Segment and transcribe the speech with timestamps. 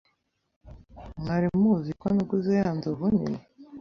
[1.21, 3.39] mwari muzi ko naguze ya nzovu nini